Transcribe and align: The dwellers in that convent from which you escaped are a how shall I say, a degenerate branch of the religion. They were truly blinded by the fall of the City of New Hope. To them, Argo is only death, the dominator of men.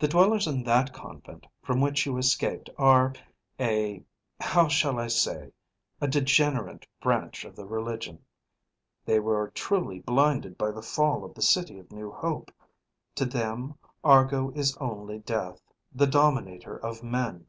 The 0.00 0.08
dwellers 0.08 0.48
in 0.48 0.64
that 0.64 0.92
convent 0.92 1.46
from 1.62 1.80
which 1.80 2.04
you 2.04 2.16
escaped 2.18 2.68
are 2.78 3.12
a 3.60 4.02
how 4.40 4.66
shall 4.66 4.98
I 4.98 5.06
say, 5.06 5.52
a 6.00 6.08
degenerate 6.08 6.84
branch 7.00 7.44
of 7.44 7.54
the 7.54 7.64
religion. 7.64 8.24
They 9.04 9.20
were 9.20 9.52
truly 9.54 10.00
blinded 10.00 10.58
by 10.58 10.72
the 10.72 10.82
fall 10.82 11.24
of 11.24 11.34
the 11.34 11.42
City 11.42 11.78
of 11.78 11.92
New 11.92 12.10
Hope. 12.10 12.50
To 13.14 13.24
them, 13.24 13.78
Argo 14.02 14.50
is 14.50 14.76
only 14.78 15.20
death, 15.20 15.62
the 15.94 16.08
dominator 16.08 16.76
of 16.76 17.04
men. 17.04 17.46